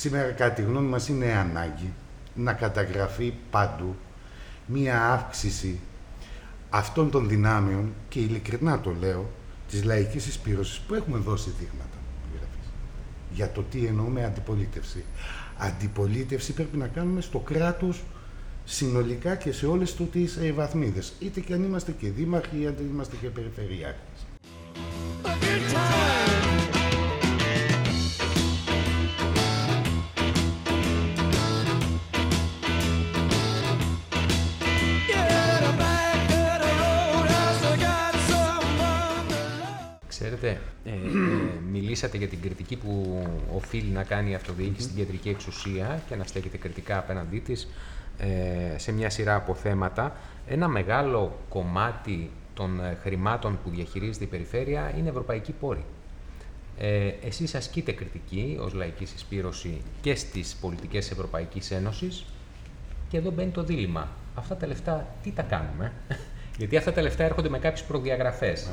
Σήμερα, 0.00 0.30
κατά 0.30 0.54
τη 0.54 0.62
γνώμη 0.62 0.88
μας, 0.88 1.08
είναι 1.08 1.32
ανάγκη 1.32 1.92
να 2.34 2.52
καταγραφεί 2.52 3.34
παντού 3.50 3.96
μία 4.66 5.12
αύξηση 5.12 5.80
αυτών 6.70 7.10
των 7.10 7.28
δυνάμεων 7.28 7.92
και 8.08 8.18
ειλικρινά 8.20 8.80
το 8.80 8.94
λέω, 9.00 9.30
της 9.68 9.84
λαϊκής 9.84 10.26
εισπήρωσης 10.26 10.78
που 10.78 10.94
έχουμε 10.94 11.18
δώσει 11.18 11.50
δείγματα 11.58 11.96
για 13.32 13.52
το 13.52 13.62
τι 13.70 13.86
εννοούμε 13.86 14.24
αντιπολίτευση. 14.24 15.04
Αντιπολίτευση 15.58 16.52
πρέπει 16.52 16.76
να 16.76 16.86
κάνουμε 16.86 17.20
στο 17.20 17.38
κράτος 17.38 18.02
συνολικά 18.64 19.36
και 19.36 19.52
σε 19.52 19.66
όλες 19.66 19.94
του 19.94 20.06
τις 20.06 20.36
ε, 20.36 20.52
βαθμίδες. 20.52 21.12
Είτε 21.18 21.40
και 21.40 21.52
αν 21.52 21.64
είμαστε 21.64 21.92
και 21.92 22.10
δήμαρχοι, 22.10 22.56
είτε 22.56 22.68
αν 22.68 22.88
είμαστε 22.92 23.16
και 23.20 23.28
περιφερειάρχες. 23.28 24.26
Ξέρετε, 40.38 40.60
ε, 40.84 40.90
ε, 40.90 40.94
μιλήσατε 41.70 42.16
για 42.16 42.28
την 42.28 42.40
κριτική 42.40 42.76
που 42.76 43.22
οφείλει 43.54 43.90
να 43.90 44.02
κάνει 44.02 44.30
η 44.30 44.34
αυτοδιοίκηση 44.34 44.82
στην 44.82 44.96
κεντρική 44.96 45.28
εξουσία 45.28 46.02
και 46.08 46.16
να 46.16 46.24
στέκεται 46.24 46.56
κριτικά 46.56 46.98
απέναντί 46.98 47.38
της 47.38 47.68
ε, 48.18 48.78
σε 48.78 48.92
μια 48.92 49.10
σειρά 49.10 49.34
από 49.34 49.54
θέματα. 49.54 50.16
Ένα 50.46 50.68
μεγάλο 50.68 51.38
κομμάτι 51.48 52.30
των 52.54 52.80
ε, 52.80 52.98
χρημάτων 53.02 53.58
που 53.64 53.70
διαχειρίζεται 53.70 54.24
η 54.24 54.28
περιφέρεια 54.28 54.92
είναι 54.98 55.08
ευρωπαϊκή 55.08 55.52
πόρη. 55.52 55.84
Ε, 56.78 57.12
εσείς 57.26 57.54
ασκείτε 57.54 57.92
κριτική 57.92 58.58
ως 58.60 58.72
λαϊκή 58.72 59.04
συσπήρωση 59.04 59.80
και 60.00 60.14
στις 60.14 60.56
πολιτικές 60.60 61.10
Ευρωπαϊκής 61.10 61.70
Ένωσης 61.70 62.24
και 63.08 63.16
εδώ 63.16 63.30
μπαίνει 63.30 63.50
το 63.50 63.62
δίλημα. 63.62 64.08
Αυτά 64.34 64.56
τα 64.56 64.66
λεφτά 64.66 65.06
τι 65.22 65.30
τα 65.30 65.42
κάνουμε; 65.42 65.92
Γιατί 66.58 66.76
αυτά 66.76 66.92
τα 66.92 67.02
λεφτά 67.02 67.24
έρχονται 67.24 67.48
με 67.48 67.58
κάποιες 67.58 67.82
προδιαγραφές. 67.82 68.72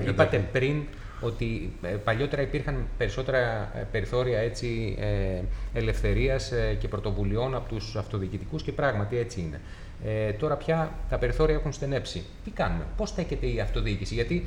Ε, 0.00 0.08
είπατε 0.08 0.38
πριν 0.52 0.82
ότι 1.20 1.72
ε, 1.82 1.88
παλιότερα 1.88 2.42
υπήρχαν 2.42 2.86
περισσότερα 2.98 3.70
ε, 3.74 3.86
περιθώρια 3.90 4.38
έτσι, 4.38 4.96
ε, 5.00 5.40
ελευθερίας 5.78 6.52
και 6.78 6.88
πρωτοβουλειών 6.88 7.54
από 7.54 7.68
τους 7.68 7.96
αυτοδιοικητικούς 7.96 8.62
και 8.62 8.72
πράγματι 8.72 9.18
έτσι 9.18 9.40
είναι. 9.40 9.60
Ε, 10.04 10.32
τώρα 10.32 10.56
πια 10.56 10.90
τα 11.08 11.18
περιθώρια 11.18 11.54
έχουν 11.54 11.72
στενέψει. 11.72 12.22
Τι 12.44 12.50
κάνουμε, 12.50 12.84
πώς 12.96 13.08
στέκεται 13.08 13.46
η 13.46 13.60
αυτοδιοίκηση, 13.60 14.14
γιατί 14.14 14.46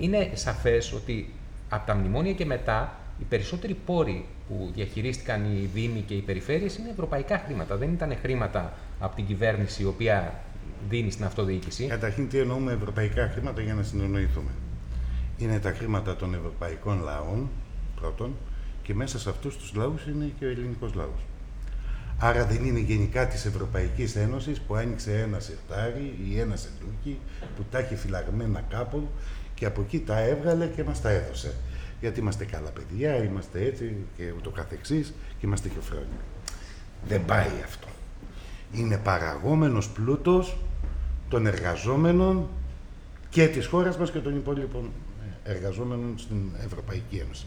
είναι 0.00 0.30
σαφές 0.34 0.92
ότι 0.92 1.32
από 1.68 1.86
τα 1.86 1.94
μνημόνια 1.94 2.32
και 2.32 2.44
μετά 2.44 2.94
οι 3.20 3.24
περισσότεροι 3.28 3.76
πόροι 3.86 4.24
που 4.48 4.70
διαχειρίστηκαν 4.74 5.44
οι 5.44 5.70
Δήμοι 5.74 6.00
και 6.00 6.14
οι 6.14 6.20
Περιφέρειες 6.20 6.76
είναι 6.76 6.90
ευρωπαϊκά 6.90 7.42
χρήματα. 7.46 7.76
Δεν 7.76 7.92
ήταν 7.92 8.16
χρήματα 8.22 8.72
από 8.98 9.16
την 9.16 9.26
κυβέρνηση 9.26 9.82
η 9.82 9.86
οποία 9.86 10.34
δίνεις 10.88 11.12
στην 11.12 11.24
αυτοδιοίκηση. 11.24 11.86
Καταρχήν, 11.86 12.28
τι 12.28 12.38
εννοούμε 12.38 12.72
ευρωπαϊκά 12.72 13.30
χρήματα 13.34 13.60
για 13.60 13.74
να 13.74 13.82
συνεννοηθούμε. 13.82 14.50
Είναι 15.38 15.58
τα 15.58 15.72
χρήματα 15.72 16.16
των 16.16 16.34
ευρωπαϊκών 16.34 17.02
λαών, 17.02 17.48
πρώτον, 18.00 18.36
και 18.82 18.94
μέσα 18.94 19.18
σε 19.18 19.28
αυτούς 19.28 19.56
τους 19.56 19.74
λαούς 19.74 20.06
είναι 20.06 20.32
και 20.38 20.44
ο 20.44 20.48
ελληνικός 20.48 20.94
λαός. 20.94 21.20
Άρα 22.18 22.44
δεν 22.46 22.64
είναι 22.64 22.78
γενικά 22.78 23.26
της 23.26 23.44
Ευρωπαϊκής 23.44 24.16
Ένωσης 24.16 24.60
που 24.60 24.74
άνοιξε 24.74 25.20
ένα 25.20 25.40
σερτάρι 25.40 26.18
ή 26.30 26.40
ένα 26.40 26.56
σεντούκι 26.56 27.18
που 27.56 27.64
τα 27.70 27.78
έχει 27.78 27.96
φυλαγμένα 27.96 28.64
κάπου 28.68 29.08
και 29.54 29.66
από 29.66 29.80
εκεί 29.80 30.00
τα 30.00 30.18
έβγαλε 30.18 30.66
και 30.66 30.84
μας 30.84 31.00
τα 31.00 31.10
έδωσε. 31.10 31.54
Γιατί 32.00 32.20
είμαστε 32.20 32.44
καλά 32.44 32.70
παιδιά, 32.70 33.16
είμαστε 33.24 33.64
έτσι 33.64 33.96
και 34.16 34.32
ούτω 34.36 34.50
καθεξής 34.50 35.14
και 35.38 35.46
είμαστε 35.46 35.68
και 35.68 35.80
χρόνια. 35.88 36.20
Δεν 37.08 37.24
πάει 37.24 37.50
αυτό. 37.64 37.86
Είναι 38.72 38.98
παραγόμενος 38.98 39.88
πλούτος 39.88 40.58
των 41.30 41.46
εργαζόμενων 41.46 42.48
και 43.30 43.48
της 43.48 43.66
χώρας 43.66 43.98
μας 43.98 44.10
και 44.10 44.18
των 44.18 44.36
υπόλοιπων 44.36 44.90
εργαζόμενων 45.44 46.14
στην 46.18 46.50
Ευρωπαϊκή 46.64 47.16
Ένωση. 47.16 47.46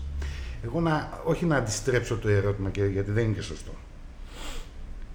Εγώ 0.64 0.82
να, 0.82 1.22
όχι 1.24 1.46
να 1.46 1.56
αντιστρέψω 1.56 2.18
το 2.18 2.30
ερώτημα 2.30 2.70
και, 2.70 2.86
γιατί 2.86 3.12
δεν 3.12 3.24
είναι 3.24 3.34
και 3.34 3.42
σωστό. 3.42 3.72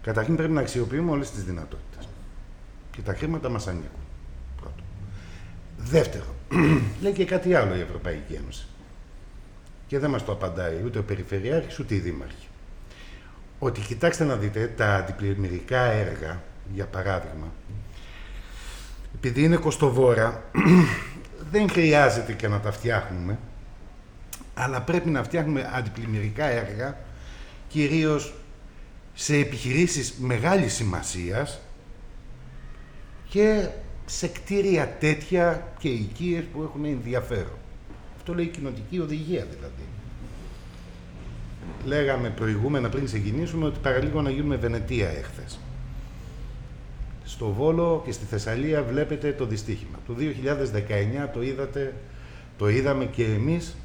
Καταρχήν 0.02 0.36
πρέπει 0.36 0.52
να 0.52 0.60
αξιοποιούμε 0.60 1.10
όλες 1.10 1.30
τις 1.30 1.44
δυνατότητες. 1.44 2.08
Και 2.90 3.00
τα 3.00 3.14
χρήματα 3.14 3.48
μας 3.48 3.66
ανήκουν. 3.66 4.00
Πρώτο. 4.60 4.82
Δεύτερο, 5.76 6.34
λέει 7.02 7.12
και 7.12 7.24
κάτι 7.24 7.54
άλλο 7.54 7.76
η 7.76 7.80
Ευρωπαϊκή 7.80 8.34
Ένωση. 8.34 8.66
Και 9.86 9.98
δεν 9.98 10.10
μας 10.10 10.24
το 10.24 10.32
απαντάει 10.32 10.82
ούτε 10.84 10.98
ο 10.98 11.02
Περιφερειάρχης 11.02 11.78
ούτε 11.78 11.94
οι 11.94 11.98
Δήμαρχοι. 11.98 12.46
Ότι 13.58 13.80
κοιτάξτε 13.80 14.24
να 14.24 14.36
δείτε 14.36 14.72
τα 14.76 14.94
αντιπλημμυρικά 14.94 15.80
έργα, 15.80 16.42
για 16.74 16.86
παράδειγμα, 16.86 17.52
επειδή 19.18 19.42
είναι 19.42 19.56
κοστοβόρα, 19.56 20.44
δεν 21.52 21.70
χρειάζεται 21.70 22.32
και 22.32 22.48
να 22.48 22.60
τα 22.60 22.72
φτιάχνουμε, 22.72 23.38
αλλά 24.54 24.82
πρέπει 24.82 25.10
να 25.10 25.22
φτιάχνουμε 25.22 25.70
αντιπλημμυρικά 25.74 26.44
έργα, 26.44 26.98
κυρίως 27.68 28.34
σε 29.14 29.36
επιχειρήσεις 29.36 30.14
μεγάλης 30.18 30.74
σημασίας 30.74 31.60
και 33.28 33.68
σε 34.06 34.28
κτίρια 34.28 34.96
τέτοια 35.00 35.72
και 35.78 35.88
οικίες 35.88 36.44
που 36.52 36.62
έχουν 36.62 36.84
ενδιαφέρον. 36.84 37.58
Αυτό 38.16 38.34
λέει 38.34 38.44
η 38.44 38.48
κοινοτική 38.48 38.98
οδηγία 38.98 39.46
δηλαδή. 39.50 39.82
Λέγαμε 41.84 42.30
προηγούμενα 42.30 42.88
πριν 42.88 43.04
ξεκινήσουμε 43.04 43.66
ότι 43.66 43.78
παραλίγο 43.82 44.22
να 44.22 44.30
γίνουμε 44.30 44.56
Βενετία 44.56 45.08
έχθες. 45.08 45.58
Στο 47.28 47.52
Βόλο 47.52 48.02
και 48.04 48.12
στη 48.12 48.24
Θεσσαλία 48.24 48.82
βλέπετε 48.82 49.32
το 49.32 49.46
δυστύχημα. 49.46 49.98
Το 50.06 50.14
2019 51.24 51.28
το 51.32 51.42
είδατε, 51.42 51.94
το 52.58 52.68
είδαμε 52.68 53.04
και 53.04 53.24
εμείς 53.24 53.76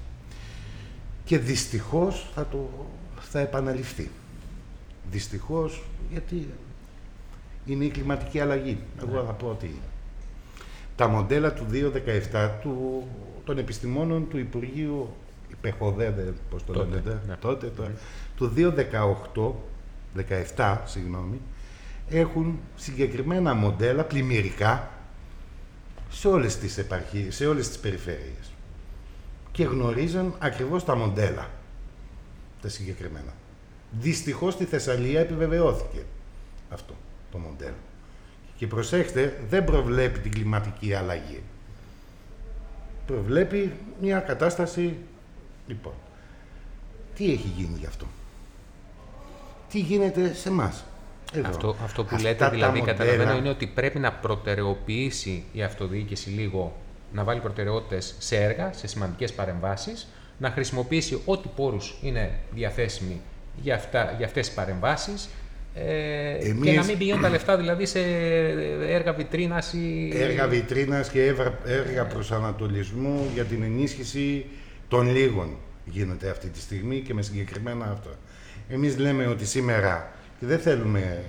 και 1.23 1.37
δυστυχώς 1.37 2.27
θα, 2.35 2.47
το, 2.51 2.69
θα 3.19 3.39
επαναληφθεί. 3.39 4.09
Δυστυχώς 5.11 5.83
γιατί 6.11 6.47
είναι 7.65 7.85
η 7.85 7.89
κλιματική 7.89 8.39
αλλαγή. 8.39 8.77
Εγώ 9.01 9.23
θα 9.23 9.31
πω 9.31 9.47
ότι 9.47 9.75
τα 10.95 11.07
μοντέλα 11.07 11.53
του 11.53 11.65
2017 12.31 12.49
του, 12.61 13.07
των 13.43 13.57
επιστημόνων 13.57 14.27
του 14.29 14.37
Υπουργείου 14.37 15.09
Υπεχοδέδε, 15.51 16.33
πώς 16.49 16.65
το 16.65 16.73
τότε, 16.73 16.95
λέτε, 16.95 17.21
ναι. 17.27 17.35
τότε, 17.35 17.71
το, 17.75 17.83
του 18.35 18.53
2018, 20.15 20.21
17, 20.55 20.77
συγγνώμη, 20.85 21.39
έχουν 22.09 22.59
συγκεκριμένα 22.75 23.53
μοντέλα 23.53 24.03
πλημμυρικά 24.03 24.91
σε 26.09 26.27
όλες 26.27 26.57
τις 26.57 26.77
επαρχίες, 26.77 27.35
σε 27.35 27.47
όλες 27.47 27.67
τις 27.67 27.79
περιφέρειες. 27.79 28.51
Και 29.51 29.63
γνωρίζαν 29.63 30.35
ακριβώς 30.39 30.83
τα 30.85 30.95
μοντέλα, 30.95 31.49
τα 32.61 32.69
συγκεκριμένα. 32.69 33.33
Δυστυχώς 33.99 34.53
στη 34.53 34.65
Θεσσαλία 34.65 35.19
επιβεβαιώθηκε 35.19 36.03
αυτό 36.69 36.95
το 37.31 37.37
μοντέλο. 37.37 37.75
Και 38.55 38.67
προσέξτε, 38.67 39.43
δεν 39.49 39.63
προβλέπει 39.63 40.19
την 40.19 40.31
κλιματική 40.31 40.93
αλλαγή. 40.93 41.43
Προβλέπει 43.05 43.73
μια 44.01 44.19
κατάσταση... 44.19 44.97
Λοιπόν, 45.67 45.93
τι 47.15 47.31
έχει 47.31 47.47
γίνει 47.57 47.77
γι' 47.77 47.85
αυτό; 47.85 48.05
Τι 49.69 49.79
γίνεται 49.79 50.33
σε 50.33 50.51
εμά. 51.39 51.49
Αυτό, 51.49 51.75
αυτό 51.83 52.03
που 52.03 52.17
λέτε 52.17 52.49
δηλαδή 52.49 52.79
μοντέλα... 52.79 52.97
καταλαβαίνω 52.97 53.37
είναι 53.37 53.49
ότι 53.49 53.67
πρέπει 53.67 53.99
να 53.99 54.11
προτεραιοποιήσει 54.11 55.43
η 55.51 55.63
αυτοδιοίκηση 55.63 56.29
λίγο, 56.29 56.75
να 57.13 57.23
βάλει 57.23 57.39
προτεραιότητες 57.39 58.15
σε 58.17 58.35
έργα, 58.35 58.73
σε 58.73 58.87
σημαντικές 58.87 59.33
παρεμβάσεις, 59.33 60.07
να 60.37 60.49
χρησιμοποιήσει 60.49 61.21
ό,τι 61.25 61.47
πόρους 61.55 61.97
είναι 62.01 62.31
διαθέσιμοι 62.51 63.21
για, 63.61 63.75
αυτά, 63.75 64.13
για 64.17 64.25
αυτές 64.25 64.45
τις 64.45 64.55
παρεμβάσεις 64.55 65.29
ε, 65.75 66.53
Και 66.63 66.71
να 66.71 66.83
μην 66.83 66.97
πηγαίνουν 66.97 67.21
τα 67.21 67.29
λεφτά 67.29 67.57
δηλαδή 67.57 67.85
σε 67.85 67.99
έργα 68.87 69.13
βιτρίνας 69.13 69.73
ή... 69.73 70.11
Έργα 70.13 70.47
βιτρίνας 70.47 71.09
και 71.09 71.35
έργα 71.65 72.05
προσανατολισμού 72.05 73.29
για 73.33 73.43
την 73.43 73.63
ενίσχυση 73.63 74.45
των 74.87 75.11
λίγων 75.15 75.57
γίνεται 75.85 76.29
αυτή 76.29 76.47
τη 76.47 76.59
στιγμή 76.59 76.99
και 76.99 77.13
με 77.13 77.21
συγκεκριμένα 77.21 77.85
αυτά. 77.85 78.09
Εμείς 78.69 78.97
λέμε 78.97 79.27
ότι 79.27 79.45
σήμερα, 79.45 80.12
και 80.43 80.49
δεν 80.49 80.59
θέλουμε, 80.59 81.23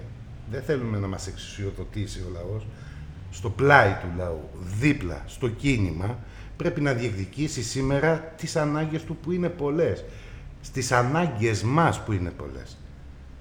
δεν 0.50 0.62
θέλουμε 0.62 0.98
να 0.98 1.07
μας 1.07 1.27
εξουσιοδοτήσει 1.27 2.20
ο 2.20 2.31
λαός, 2.33 2.66
στο 3.31 3.50
πλάι 3.50 3.96
του 4.00 4.09
λαού, 4.16 4.48
δίπλα 4.79 5.22
στο 5.27 5.48
κίνημα, 5.48 6.18
πρέπει 6.57 6.81
να 6.81 6.92
διεκδικήσει 6.92 7.62
σήμερα 7.62 8.33
τις 8.37 8.57
ανάγκες 8.57 9.05
του 9.05 9.16
που 9.16 9.33
είναι 9.33 9.48
πολλές. 9.48 10.05
Στις 10.61 10.92
ανάγκες 10.92 11.62
μας 11.62 12.00
που 12.00 12.12
είναι 12.12 12.31
πολλές. 12.31 12.77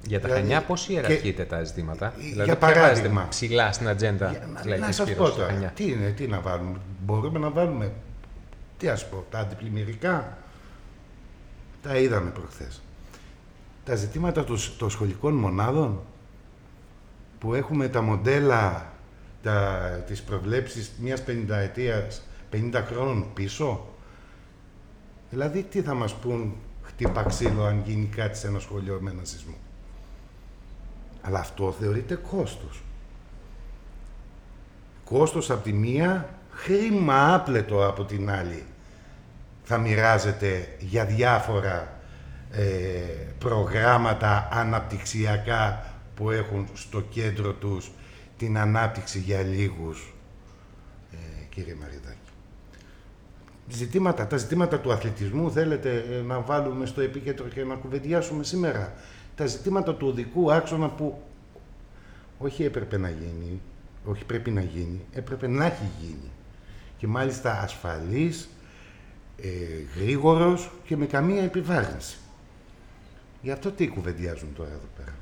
Για 0.08 0.20
τα 0.20 0.28
δηλαδή, 0.28 0.42
Χανιά 0.42 0.64
πώς 0.64 0.90
ιεραρχείτε 0.90 1.44
τα 1.44 1.64
ζητήματα, 1.64 2.14
δηλαδή, 2.18 2.44
για 2.44 2.58
παράδειγμα, 2.58 3.28
ψηλά 3.30 3.72
στην 3.72 3.88
ατζέντα 3.88 4.32
για, 4.64 4.78
Να 4.78 4.92
σας 4.92 5.14
πω 5.14 5.30
τώρα, 5.30 5.72
τι 5.76 5.84
είναι, 5.84 6.10
τι 6.10 6.28
να 6.28 6.40
βάλουμε, 6.40 6.78
μπορούμε 7.06 7.40
να 7.40 7.50
βάλουμε, 7.50 7.92
τι 8.78 8.88
ας 8.88 9.10
πω, 9.10 9.26
τα 9.30 9.40
αντιπλημμυρικά, 9.40 10.38
τα 11.82 11.98
είδαμε 11.98 12.30
προχθές. 12.30 12.82
Τα 13.86 13.96
ζητήματα 13.96 14.44
των, 14.78 14.90
σχολικών 14.90 15.34
μονάδων, 15.34 16.02
που 17.40 17.54
έχουμε 17.54 17.88
τα 17.88 18.02
μοντέλα, 18.02 18.92
τα, 19.44 19.80
τις 20.08 20.22
προβλέψεις 20.22 20.92
μιας 21.00 21.24
πενηνταετίας, 21.24 22.22
50 22.52 22.84
χρόνων 22.88 23.26
πίσω, 23.34 23.88
δηλαδή 25.30 25.64
τι 25.64 25.82
θα 25.82 25.94
μας 25.94 26.14
πούν 26.14 26.56
χτύπα 26.82 27.24
ξύλο 27.24 27.64
αν 27.64 27.82
γίνει 27.86 28.06
κάτι 28.06 28.38
σε 28.38 28.48
ένα 28.48 28.60
σχολείο 28.60 28.98
με 29.02 29.12
ένα 29.12 29.24
σεισμό. 29.24 29.56
Αλλά 31.22 31.40
αυτό 31.40 31.76
θεωρείται 31.80 32.16
κόστος. 32.16 32.82
Κόστος 35.06 35.50
από 35.50 35.64
τη 35.64 35.74
μία, 35.74 36.30
χρήμα 36.52 37.34
άπλετο 37.34 37.88
από 37.88 38.04
την 38.04 38.32
άλλη. 38.32 38.66
Θα 39.64 39.78
μοιράζεται 39.78 40.76
για 40.80 41.06
διάφορα 41.06 41.76
ε, 41.82 41.88
προγράμματα 43.40 44.48
αναπτυξιακά 44.52 45.94
που 46.16 46.32
έχουν 46.32 46.68
στο 46.74 47.02
κέντρο 47.02 47.54
τους 47.54 47.92
την 48.38 48.58
ανάπτυξη 48.58 49.20
για 49.20 49.42
λίγους, 49.42 50.14
ε, 51.12 51.46
κύριε 51.50 51.76
Μαριδάκη. 51.80 52.18
Ζητήματα, 53.70 54.28
τα 54.28 54.38
ζητήματα 54.38 54.80
του 54.80 54.92
αθλητισμού 54.92 55.52
θέλετε 55.52 56.06
ε, 56.12 56.22
να 56.22 56.40
βάλουμε 56.40 56.86
στο 56.86 57.02
επίκεντρο 57.02 57.48
και 57.48 57.64
να 57.64 57.76
κουβεντιάσουμε 57.76 58.44
σήμερα 58.44 58.94
τα 59.36 59.46
ζητήματα 59.46 59.96
του 59.96 60.08
οδικού 60.08 60.52
άξονα 60.52 60.90
που 60.90 61.22
όχι 62.38 62.64
έπρεπε 62.64 62.98
να 62.98 63.10
γίνει, 63.10 63.62
όχι 64.06 64.26
πρέπει 64.26 64.52
να 64.52 64.62
γίνει, 64.62 65.02
έπρεπε 65.14 65.48
να 65.48 65.66
έχει 65.66 65.90
γίνει. 66.02 66.32
Και 66.98 67.08
μάλιστα 67.08 67.62
ασφαλής, 67.62 68.50
ε, 69.42 69.48
γρήγορος 70.00 70.72
και 70.86 70.98
με 70.98 71.06
καμία 71.06 71.44
επιβάρυνση. 71.44 72.18
Γι' 73.44 73.52
αυτό 73.52 73.72
τι 73.72 73.88
κουβεντιάζουν 73.88 74.50
τώρα 74.56 74.70
εδώ 74.70 74.88
πέρα. 74.98 75.16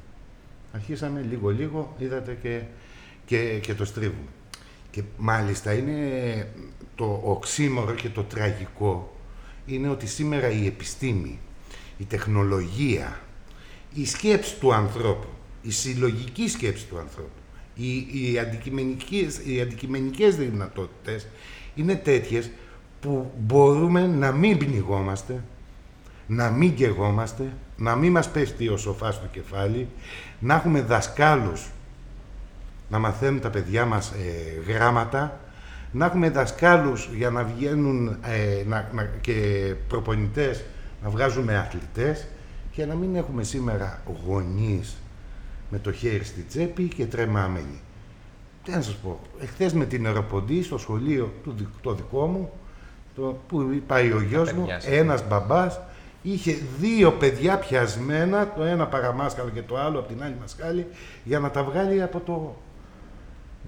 Αρχίσαμε 0.74 1.22
λίγο-λίγο, 1.30 1.96
είδατε 1.98 2.38
και, 2.42 2.62
και, 3.26 3.60
και 3.60 3.74
το 3.74 3.86
στρίβουμε. 3.86 4.30
Και 4.92 5.04
μάλιστα 5.18 5.74
είναι 5.74 6.48
το 6.96 7.22
οξύμορο 7.24 7.94
και 7.94 8.10
το 8.10 8.24
τραγικό 8.24 9.16
είναι 9.66 9.90
ότι 9.90 10.08
σήμερα 10.08 10.50
η 10.50 10.66
επιστήμη, 10.66 11.40
η 11.98 12.04
τεχνολογία, 12.04 13.20
η 13.94 14.06
σκέψη 14.06 14.60
του 14.60 14.74
ανθρώπου, 14.74 15.28
η 15.62 15.72
συλλογική 15.72 16.48
σκέψη 16.48 16.86
του 16.88 16.98
ανθρώπου, 16.98 17.42
οι, 17.76 17.98
οι, 17.98 18.40
αντικειμενικές, 18.40 19.42
οι 19.46 19.62
αντικειμενικές 19.62 20.36
δυνατότητες 20.36 21.28
είναι 21.76 21.96
τέτοιες 21.96 22.52
που 23.00 23.32
μπορούμε 23.40 24.08
να 24.08 24.32
μην 24.32 24.58
πνιγόμαστε, 24.58 25.44
να 26.28 26.50
μην 26.50 26.76
καιγόμαστε, 26.76 27.54
να 27.78 27.96
μην 27.96 28.12
μας 28.12 28.30
πέφτει 28.30 28.68
ο 28.68 28.78
σοφάς 28.78 29.16
στο 29.16 29.26
κεφάλι, 29.32 29.88
να 30.40 30.56
έχουμε 30.56 30.82
δασκάλους 30.82 31.70
να 32.90 33.00
μαθαίνουν 33.00 33.40
τα 33.40 33.50
παιδιά 33.50 33.86
μας 33.86 34.12
ε, 34.12 34.72
γράμματα, 34.72 35.40
να 35.92 36.06
έχουμε 36.06 36.30
δασκάλους 36.30 37.10
για 37.16 37.30
να 37.30 37.44
βγαίνουν 37.44 38.08
ε, 38.08 38.64
να, 38.68 38.90
να, 38.94 39.04
και 39.22 39.34
προπονητές 39.88 40.64
να 41.04 41.10
βγάζουμε 41.10 41.58
αθλητές, 41.58 42.28
και 42.72 42.86
να 42.86 42.96
μην 42.96 43.16
έχουμε 43.16 43.44
σήμερα 43.44 44.02
γονείς 44.26 44.98
με 45.70 45.80
το 45.80 45.92
χέρι 45.92 46.24
στη 46.24 46.42
τσέπη 46.42 46.84
και 46.84 47.06
τρεμάμενοι. 47.06 47.82
Τι 48.64 48.72
να 48.72 48.82
σας 48.82 48.96
πω, 48.96 49.20
εχθές 49.42 49.74
με 49.74 49.86
την 49.86 50.06
αεροποντή 50.06 50.64
στο 50.64 50.78
σχολείο 50.78 51.34
του, 51.44 51.56
το 51.82 51.94
δικό 51.94 52.26
μου, 52.26 52.52
το, 53.16 53.40
που 53.48 53.82
πάει 53.88 54.12
ο 54.12 54.22
γιος 54.22 54.52
μου, 54.52 54.66
ένας 54.86 55.28
μπαμπάς, 55.28 55.80
είχε 56.22 56.58
δύο 56.80 57.12
παιδιά 57.12 57.58
πιασμένα, 57.58 58.54
το 58.56 58.64
ένα 58.64 58.88
παραμάσκαλο 58.88 59.50
και 59.50 59.62
το 59.62 59.78
άλλο 59.78 60.00
από 60.00 60.08
την 60.08 60.24
άλλη 60.24 60.36
μασκάλη, 60.40 60.88
για 61.24 61.40
να 61.40 61.52
τα 61.52 61.64
βγάλει 61.64 62.02
από, 62.02 62.20
το, 62.20 62.58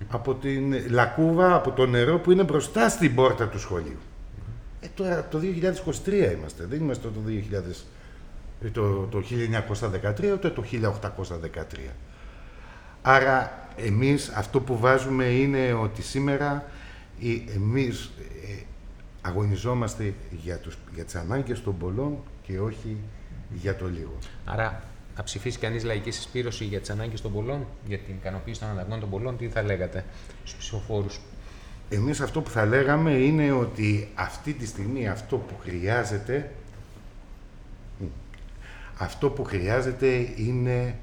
από 0.10 0.34
την 0.34 0.90
λακκούβα, 0.90 1.56
από 1.56 1.72
το 1.72 1.86
νερό 1.86 2.20
που 2.20 2.32
είναι 2.32 2.44
μπροστά 2.44 2.90
στην 2.90 3.16
πόρτα 3.16 3.48
του 3.48 3.60
σχολείου. 3.60 4.00
Ε, 4.80 4.88
τώρα 4.96 5.28
το 5.28 5.40
2023 6.06 6.12
είμαστε, 6.38 6.66
δεν 6.66 6.80
είμαστε 6.80 7.08
το 7.08 7.20
2000 7.28 8.72
το, 8.72 9.08
το 9.12 9.24
1913 10.22 10.32
ούτε 10.34 10.50
το 10.50 10.64
1813. 10.72 11.78
Άρα 13.02 13.68
εμείς 13.76 14.32
αυτό 14.36 14.60
που 14.60 14.78
βάζουμε 14.78 15.26
είναι 15.26 15.74
ότι 15.74 16.02
σήμερα 16.02 16.66
εμείς 17.56 18.12
ε, 18.48 18.64
αγωνιζόμαστε 19.26 20.14
για, 20.44 20.58
τους, 20.58 20.78
για 20.94 21.04
τις 21.04 21.16
ανάγκες 21.16 21.64
των 21.64 21.78
πολλών 21.78 22.18
και 22.42 22.60
όχι 22.60 22.98
για 23.54 23.76
το 23.76 23.90
λίγο. 23.90 24.18
Άρα 24.46 24.84
να 25.18 25.24
ψηφίσει 25.24 25.60
κανείς 25.60 25.84
λαϊκή 25.84 26.12
συσπήρωση 26.12 26.66
για 26.66 26.80
τις 26.80 26.90
ανάγκες 26.90 27.22
των 27.22 27.34
πολλών, 27.34 27.66
για 27.88 27.98
την 27.98 28.16
ικανοποίηση 28.16 28.60
των 28.60 28.70
αναγκών 28.70 29.00
των 29.00 29.10
πολλών, 29.10 29.38
τι 29.38 29.48
θα 29.48 29.62
λέγατε 29.64 30.06
στους 30.44 30.60
ψηφοφόρους; 30.60 31.20
Εμείς 31.90 32.22
αυτό 32.22 32.42
που 32.42 32.50
θα 32.50 32.66
λέγαμε 32.66 33.12
είναι 33.12 33.52
ότι 33.52 34.12
αυτή 34.16 34.54
τη 34.54 34.66
στιγμή 34.66 35.08
αυτό 35.08 35.38
που 35.38 35.54
χρειάζεται 35.62 36.52
Αυτό 38.98 39.30
που 39.30 39.44
χρειάζεται 39.44 40.34
είναι 40.36 40.96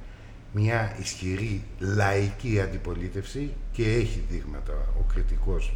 μια 0.53 0.97
ισχυρή 1.01 1.65
λαϊκή 1.79 2.61
αντιπολίτευση 2.61 3.53
και 3.73 3.83
έχει 3.95 4.25
δείγματα 4.31 4.73
ο 4.73 5.03
κριτικός 5.13 5.75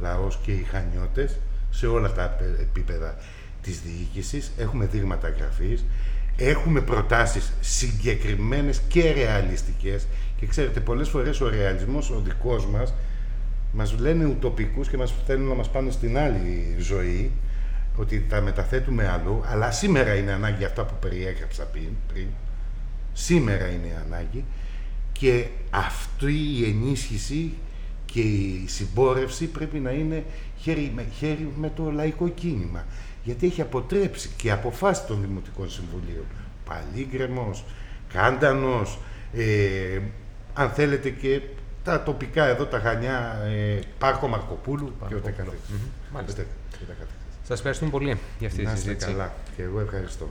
λαός 0.00 0.38
και 0.42 0.52
οι 0.52 0.62
χανιώτες 0.62 1.38
σε 1.76 1.86
όλα 1.86 2.12
τα 2.12 2.36
επίπεδα 2.60 3.16
της 3.62 3.80
διοίκησης. 3.80 4.52
Έχουμε 4.58 4.86
δείγματα 4.86 5.28
γραφής, 5.28 5.84
έχουμε 6.36 6.80
προτάσεις 6.80 7.52
συγκεκριμένες 7.60 8.80
και 8.88 9.12
ρεαλιστικές. 9.12 10.06
Και 10.36 10.46
ξέρετε 10.46 10.80
πολλές 10.80 11.08
φορές 11.08 11.40
ο 11.40 11.48
ρεαλισμός 11.48 12.10
ο 12.10 12.20
δικός 12.20 12.66
μας 12.66 12.94
μας 13.72 13.98
λένε 13.98 14.24
ουτοπικούς 14.24 14.88
και 14.88 14.96
μας 14.96 15.14
θέλουν 15.26 15.48
να 15.48 15.54
μας 15.54 15.70
πάνε 15.70 15.90
στην 15.90 16.18
άλλη 16.18 16.76
ζωή 16.78 17.32
ότι 17.96 18.26
τα 18.28 18.40
μεταθέτουμε 18.40 19.08
αλλού, 19.08 19.42
αλλά 19.46 19.70
σήμερα 19.70 20.14
είναι 20.14 20.32
ανάγκη 20.32 20.64
αυτά 20.64 20.84
που 20.84 20.94
περιέγραψα 21.00 21.64
πριν, 21.64 22.26
σήμερα 23.12 23.66
είναι 23.66 24.04
ανάγκη. 24.06 24.44
Και 25.12 25.46
αυτή 25.70 26.32
η 26.32 26.64
ενίσχυση 26.64 27.52
και 28.06 28.20
η 28.20 28.64
συμπόρευση 28.66 29.46
πρέπει 29.46 29.78
να 29.78 29.90
είναι 29.90 30.24
χέρι 30.58 30.92
με, 30.94 31.06
χέρι 31.18 31.52
με 31.56 31.72
το 31.76 31.90
λαϊκό 31.90 32.28
κίνημα. 32.28 32.84
Γιατί 33.24 33.46
έχει 33.46 33.60
αποτρέψει 33.60 34.30
και 34.36 34.50
αποφάσει 34.52 35.06
των 35.06 35.20
Δημοτικών 35.20 35.70
Συμβουλίων. 35.70 36.24
Παλίγκρεμος, 36.64 37.64
Κάντανος, 38.12 38.98
ε, 39.34 40.00
αν 40.54 40.70
θέλετε 40.70 41.10
και 41.10 41.40
τα 41.84 42.02
τοπικά 42.02 42.46
εδώ, 42.46 42.66
τα 42.66 42.78
Χανιά, 42.78 43.42
ε, 43.44 43.78
Πάρκο 43.98 44.28
Μαρκοπούλου 44.28 44.92
και 45.08 45.14
ό,τι 45.14 45.32
καθεξής. 45.32 45.76
Μάλιστα. 46.12 46.42
Σας 47.42 47.56
ευχαριστούμε 47.56 47.90
πολύ 47.90 48.18
για 48.38 48.48
αυτή 48.48 48.64
τη 48.64 48.70
συζήτηση. 48.70 49.10
καλά 49.10 49.32
και 49.56 49.62
εγώ 49.62 49.80
ευχαριστώ. 49.80 50.28